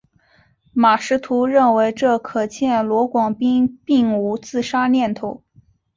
[0.73, 5.43] 马识途认为这可见罗广斌并无自杀念头。